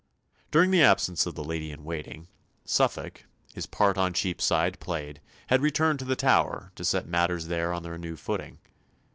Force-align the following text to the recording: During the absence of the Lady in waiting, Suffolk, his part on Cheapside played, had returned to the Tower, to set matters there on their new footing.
During 0.49 0.71
the 0.71 0.81
absence 0.81 1.27
of 1.27 1.35
the 1.35 1.43
Lady 1.43 1.69
in 1.69 1.83
waiting, 1.83 2.27
Suffolk, 2.65 3.25
his 3.53 3.67
part 3.67 3.99
on 3.99 4.13
Cheapside 4.13 4.79
played, 4.79 5.21
had 5.45 5.61
returned 5.61 5.99
to 5.99 6.05
the 6.05 6.15
Tower, 6.15 6.71
to 6.73 6.83
set 6.83 7.05
matters 7.07 7.45
there 7.45 7.71
on 7.71 7.83
their 7.83 7.99
new 7.99 8.15
footing. 8.15 8.57